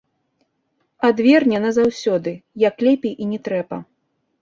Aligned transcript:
Адверне 1.09 1.57
назаўсёды, 1.67 2.35
як 2.67 2.75
лепей 2.89 3.13
і 3.21 3.25
не 3.37 3.45
трэба. 3.51 3.77